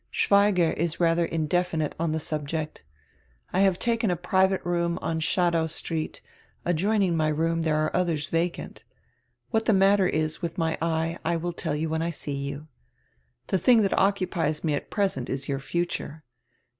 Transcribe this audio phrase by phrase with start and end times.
[0.11, 2.81] Schweigger is radier indefinite on die subject.
[3.53, 6.21] I have taken a private room on Schadow St.
[6.65, 8.83] Adjoining my room diere are odiers vacant.
[9.51, 12.67] What die matter is with my eye I will tell you when I see you.
[13.49, 16.23] The tiling diat occupies me at present is your future.